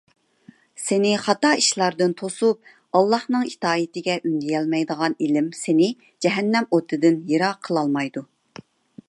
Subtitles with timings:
[0.83, 5.93] سېنى خاتا ئىشلاردىن توسۇپ، ئاللاھنىڭ ئىتائىتىگە ئۈندىيەلمەيدىغان ئىلىم سېنى
[6.27, 8.27] جەھەننەم ئوتىدىن يىراق قىلالمايدۇ.